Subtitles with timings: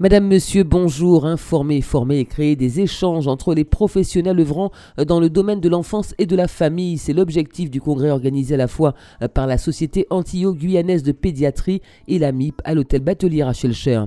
[0.00, 1.26] Madame, Monsieur, bonjour.
[1.26, 6.14] Informer, former et créer des échanges entre les professionnels œuvrant dans le domaine de l'enfance
[6.18, 8.94] et de la famille, c'est l'objectif du congrès organisé à la fois
[9.34, 14.04] par la Société Antillo-Guyanaise de Pédiatrie et la MIP à l'hôtel Batelier à Shelcher.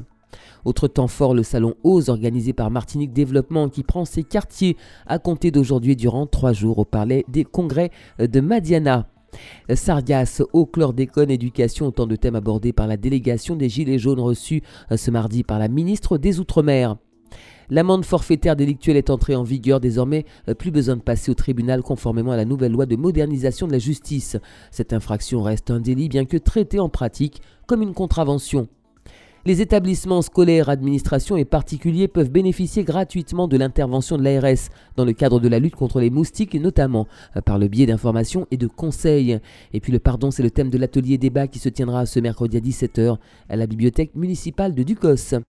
[0.63, 4.77] Autre temps fort, le salon OSE organisé par Martinique Développement qui prend ses quartiers
[5.07, 9.09] à compter d'aujourd'hui durant trois jours au palais des congrès de Madiana.
[9.73, 14.61] Sargas, au chlordécone, éducation, autant de thèmes abordés par la délégation des Gilets jaunes reçus
[14.91, 16.97] euh, ce mardi par la ministre des Outre-mer.
[17.69, 21.81] L'amende forfaitaire délictuelle est entrée en vigueur désormais, euh, plus besoin de passer au tribunal
[21.81, 24.37] conformément à la nouvelle loi de modernisation de la justice.
[24.71, 28.67] Cette infraction reste un délit bien que traitée en pratique comme une contravention.
[29.43, 35.13] Les établissements scolaires, administrations et particuliers peuvent bénéficier gratuitement de l'intervention de l'ARS dans le
[35.13, 38.67] cadre de la lutte contre les moustiques, notamment euh, par le biais d'informations et de
[38.67, 39.39] conseils.
[39.73, 42.57] Et puis le pardon, c'est le thème de l'atelier débat qui se tiendra ce mercredi
[42.57, 43.17] à 17h
[43.49, 45.39] à la bibliothèque municipale de Ducos.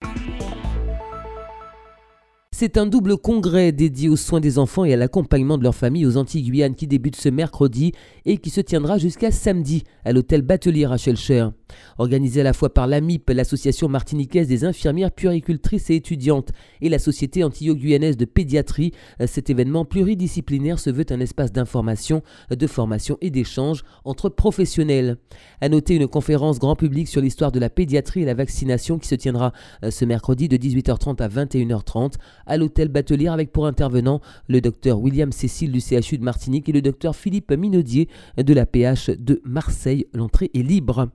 [2.54, 6.04] C'est un double congrès dédié aux soins des enfants et à l'accompagnement de leurs familles
[6.04, 7.92] aux Antilles-Guyane qui débute ce mercredi
[8.26, 11.48] et qui se tiendra jusqu'à samedi à l'hôtel Batelier à Shelcher.
[11.96, 16.50] Organisé à la fois par l'AMIP, l'association martiniquaise des infirmières puéricultrices et étudiantes,
[16.82, 18.92] et la société antillo-guyanaise de pédiatrie,
[19.26, 25.16] cet événement pluridisciplinaire se veut un espace d'information, de formation et d'échange entre professionnels.
[25.62, 29.08] À noter une conférence grand public sur l'histoire de la pédiatrie et la vaccination qui
[29.08, 29.52] se tiendra
[29.84, 32.12] euh, ce mercredi de 18h30 à 21h30
[32.46, 36.72] à l'hôtel Batelier avec pour intervenant le docteur William Cécile du CHU de Martinique et
[36.72, 40.06] le docteur Philippe Minaudier de la PH de Marseille.
[40.12, 41.08] L'entrée est libre.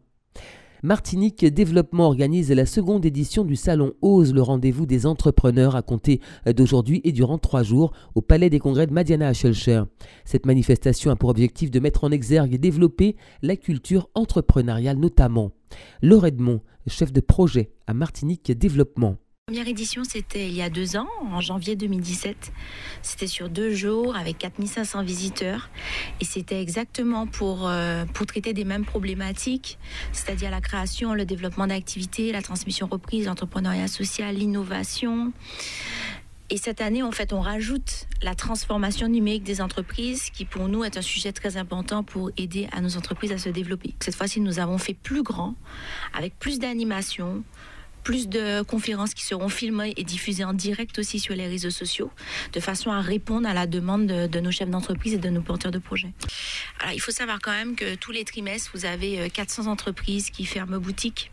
[0.83, 6.21] Martinique Développement organise la seconde édition du salon Ose, le rendez-vous des entrepreneurs à compter
[6.55, 9.83] d'aujourd'hui et durant trois jours au Palais des Congrès de Madiana à Schulcher.
[10.23, 15.51] Cette manifestation a pour objectif de mettre en exergue et développer la culture entrepreneuriale notamment.
[16.03, 19.17] Laure Edmond, chef de projet à Martinique Développement.
[19.49, 22.51] Première édition, c'était il y a deux ans, en janvier 2017.
[23.01, 25.69] C'était sur deux jours avec 4500 visiteurs.
[26.19, 29.79] Et c'était exactement pour, euh, pour traiter des mêmes problématiques,
[30.11, 35.31] c'est-à-dire la création, le développement d'activités, la transmission reprise, l'entrepreneuriat social, l'innovation.
[36.49, 40.83] Et cette année, en fait, on rajoute la transformation numérique des entreprises, qui pour nous
[40.83, 43.95] est un sujet très important pour aider à nos entreprises à se développer.
[44.01, 45.55] Cette fois-ci, nous avons fait plus grand,
[46.13, 47.45] avec plus d'animation,
[48.07, 52.09] plus de conférences qui seront filmées et diffusées en direct aussi sur les réseaux sociaux,
[52.53, 55.73] de façon à répondre à la demande de, nos chefs d'entreprise et de nos porteurs
[55.73, 56.13] de projets.
[56.79, 60.29] Alors, il faut savoir quand même que tous les trimestres, vous avez 400 euh, entreprises
[60.29, 61.31] qui ferment boutique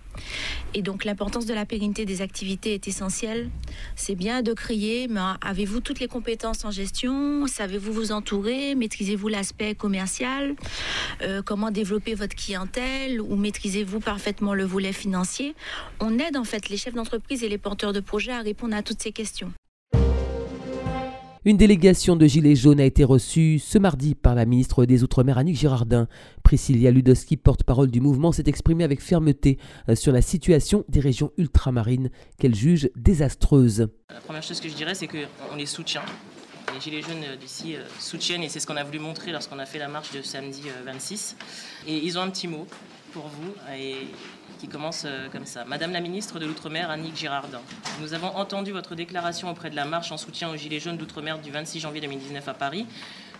[0.75, 3.51] et donc l'importance de la pérennité des activités est essentielle.
[3.97, 7.47] C'est bien de créer, mais avez-vous toutes les compétences en gestion?
[7.47, 8.75] Savez-vous vous entourer?
[8.75, 10.55] Maîtrisez-vous l'aspect commercial?
[11.23, 13.21] Euh, Comment développer votre clientèle?
[13.21, 15.55] Ou maîtrisez-vous parfaitement le volet financier?
[16.01, 18.83] On aide en fait les chefs d'entreprise et les porteurs de projets à répondre à
[18.83, 19.53] toutes ces questions.
[21.47, 25.37] Une délégation de Gilets jaunes a été reçue ce mardi par la ministre des Outre-mer
[25.37, 26.09] Annick Girardin.
[26.43, 29.59] Priscilla Ludowski, porte-parole du mouvement, s'est exprimée avec fermeté
[29.91, 33.89] euh, sur la situation des régions ultramarines qu'elle juge désastreuses.
[34.09, 36.01] La première chose que je dirais, c'est qu'on les soutient.
[36.73, 39.59] Les Gilets jaunes euh, d'ici euh, soutiennent et c'est ce qu'on a voulu montrer lorsqu'on
[39.59, 41.37] a fait la marche de samedi 26.
[41.87, 42.67] Et ils ont un petit mot
[43.13, 43.53] pour vous
[44.65, 45.67] qui commence euh, comme ça.
[45.67, 47.61] Madame la ministre de l'Outre-mer, Annick Girardin,
[48.01, 51.39] nous avons entendu votre déclaration auprès de la marche en soutien aux Gilets jaunes d'Outre-mer
[51.39, 52.87] du 26 janvier 2019 à Paris.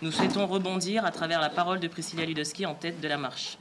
[0.03, 3.57] Nous souhaitons rebondir à travers la parole de Priscilla Ludowski en tête de la marche.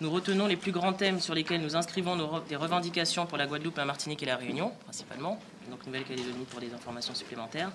[0.00, 3.46] Nous retenons les plus grands thèmes sur lesquels nous inscrivons nos des revendications pour la
[3.46, 5.38] Guadeloupe, la Martinique et la Réunion, principalement,
[5.70, 7.70] donc Nouvelle-Calédonie pour des informations supplémentaires.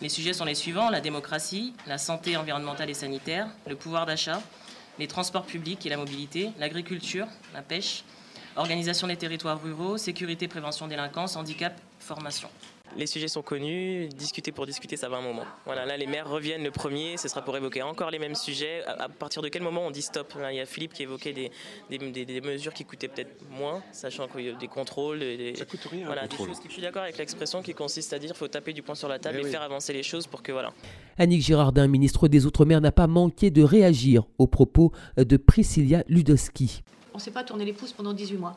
[0.00, 4.40] Les sujets sont les suivants la démocratie, la santé environnementale et sanitaire, le pouvoir d'achat,
[4.98, 8.04] les transports publics et la mobilité, l'agriculture, la pêche,
[8.56, 12.48] organisation des territoires ruraux, sécurité, prévention, délinquance, handicap, formation.
[12.96, 15.44] Les sujets sont connus, discuter pour discuter, ça va un moment.
[15.64, 18.82] Voilà, là les maires reviennent le premier, ce sera pour évoquer encore les mêmes sujets.
[18.84, 20.34] À, partir de quel moment on dit stop?
[20.36, 21.50] Il y a Philippe qui évoquait des,
[21.88, 25.20] des, mesures qui coûtaient peut-être moins, sachant qu'il y a des contrôles.
[25.20, 26.06] Des, ça coûte rien.
[26.06, 28.72] Voilà, des choses je suis d'accord avec l'expression qui consiste à dire qu'il faut taper
[28.72, 30.72] du poing sur la table et faire avancer les choses pour que voilà.
[31.16, 36.82] Annick Girardin, ministre des Outre-mer, n'a pas manqué de réagir aux propos de Priscilla Ludowski
[37.20, 38.56] ne s'est pas tourné les pouces pendant 18 mois.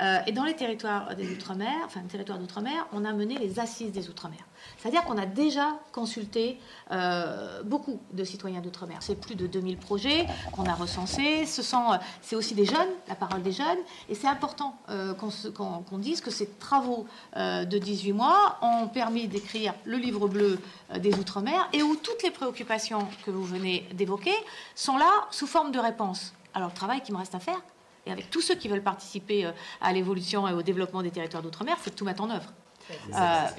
[0.00, 3.92] Euh, et dans les territoires des Outre-mer, enfin territoires d'Outre-mer, on a mené les assises
[3.92, 4.40] des Outre-mer.
[4.78, 6.58] C'est-à-dire qu'on a déjà consulté
[6.90, 8.98] euh, beaucoup de citoyens d'Outre-mer.
[9.00, 11.46] C'est plus de 2000 projets qu'on a recensés.
[11.46, 13.78] Ce sont, c'est aussi des jeunes, la parole des jeunes.
[14.08, 17.06] Et c'est important euh, qu'on, dise que ces travaux
[17.36, 20.58] de 18 mois ont permis d'écrire le livre bleu
[20.98, 24.34] des Outre-mer et où toutes les préoccupations que vous venez d'évoquer
[24.74, 26.32] sont là sous forme de réponses.
[26.54, 27.60] Alors le travail qui me reste à faire,
[28.06, 31.42] et avec tous ceux qui veulent participer euh, à l'évolution et au développement des territoires
[31.42, 32.52] d'outre-mer, c'est de tout mettre en œuvre.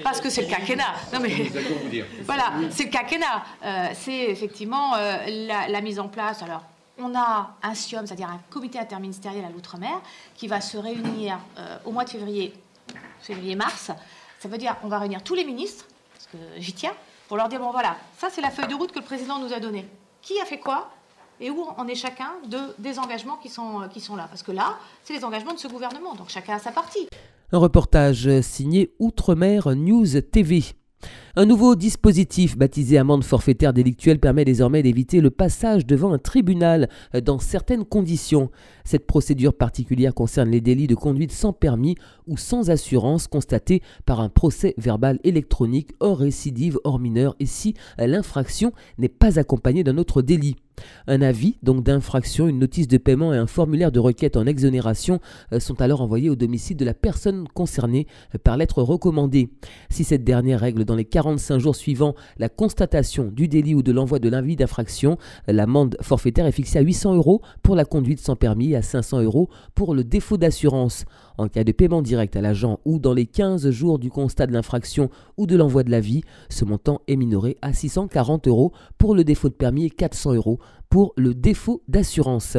[0.03, 0.93] parce que c'est le quinquennat.
[1.13, 1.29] Non mais
[2.25, 3.43] voilà, c'est le quinquennat.
[3.95, 6.43] c'est effectivement la, mise en place.
[6.43, 6.63] Alors,
[6.99, 10.01] on a un SIOM, c'est-à-dire un comité interministériel à l'outre-mer,
[10.35, 11.39] qui va se réunir
[11.85, 12.53] au mois de février,
[13.21, 13.91] février-mars.
[14.39, 16.93] Ça veut dire on va réunir tous les ministres, parce que j'y tiens,
[17.29, 19.53] pour leur dire bon voilà, ça c'est la feuille de route que le président nous
[19.53, 19.87] a donnée.
[20.21, 20.91] Qui a fait quoi?
[21.43, 24.27] Et où en est chacun de, des engagements qui sont, qui sont là.
[24.29, 27.07] Parce que là, c'est les engagements de ce gouvernement, donc chacun a sa partie.
[27.51, 30.63] Un reportage signé Outre-mer News TV.
[31.35, 36.87] Un nouveau dispositif baptisé amende forfaitaire délictuelle permet désormais d'éviter le passage devant un tribunal
[37.25, 38.49] dans certaines conditions.
[38.85, 41.95] Cette procédure particulière concerne les délits de conduite sans permis
[42.25, 47.73] ou sans assurance constatés par un procès verbal électronique hors récidive, hors mineur et si
[47.97, 50.55] l'infraction n'est pas accompagnée d'un autre délit.
[51.07, 55.19] Un avis donc d'infraction, une notice de paiement et un formulaire de requête en exonération
[55.51, 59.49] euh, sont alors envoyés au domicile de la personne concernée euh, par lettre recommandée.
[59.89, 63.91] Si cette dernière règle dans les 45 jours suivants la constatation du délit ou de
[63.91, 65.17] l'envoi de l'avis d'infraction,
[65.49, 68.81] euh, l'amende forfaitaire est fixée à 800 euros pour la conduite sans permis et à
[68.81, 71.05] 500 euros pour le défaut d'assurance.
[71.37, 74.53] En cas de paiement direct à l'agent ou dans les 15 jours du constat de
[74.53, 79.23] l'infraction ou de l'envoi de l'avis, ce montant est minoré à 640 euros pour le
[79.23, 80.59] défaut de permis et 400 euros
[80.89, 82.57] pour le défaut d'assurance.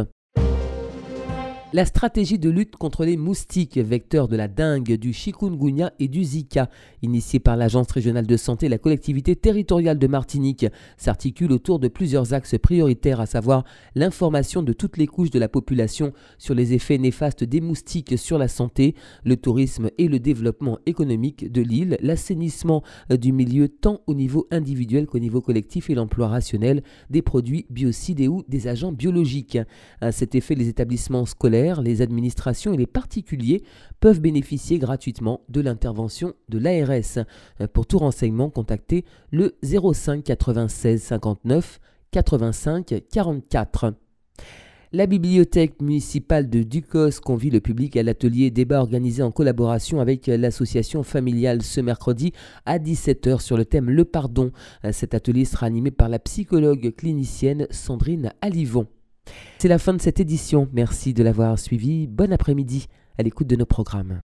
[1.74, 6.22] La stratégie de lutte contre les moustiques, vecteurs de la dengue, du chikungunya et du
[6.22, 6.70] zika,
[7.02, 10.66] initiée par l'Agence régionale de santé et la collectivité territoriale de Martinique,
[10.96, 13.64] s'articule autour de plusieurs axes prioritaires, à savoir
[13.96, 18.38] l'information de toutes les couches de la population sur les effets néfastes des moustiques sur
[18.38, 18.94] la santé,
[19.24, 25.08] le tourisme et le développement économique de l'île, l'assainissement du milieu tant au niveau individuel
[25.08, 29.58] qu'au niveau collectif et l'emploi rationnel des produits biocides et ou des agents biologiques.
[30.00, 31.26] À cet effet, les établissements
[31.82, 33.62] les administrations et les particuliers
[34.00, 37.24] peuvent bénéficier gratuitement de l'intervention de l'ARS.
[37.72, 41.80] Pour tout renseignement, contactez le 05 96 59
[42.10, 43.94] 85 44.
[44.92, 50.28] La bibliothèque municipale de Ducos convie le public à l'atelier débat organisé en collaboration avec
[50.28, 52.32] l'association familiale ce mercredi
[52.64, 54.52] à 17h sur le thème Le pardon.
[54.92, 58.86] Cet atelier sera animé par la psychologue clinicienne Sandrine Alivon.
[59.58, 60.68] C'est la fin de cette édition.
[60.72, 62.06] Merci de l'avoir suivi.
[62.06, 62.86] Bon après-midi
[63.18, 64.20] à l'écoute de nos programmes.